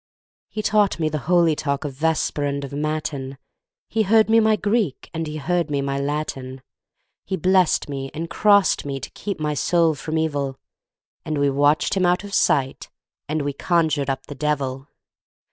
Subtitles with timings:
[0.49, 3.37] He taught me the holy talk of Vesper and of Matin,
[3.87, 6.63] He heard me my Greek and he heard me my Latin,
[7.23, 10.59] He blessed me and crossed me to keep my soul from evil,
[11.23, 12.89] And we watched him out of sight,
[13.29, 14.87] and we conjured up the devil!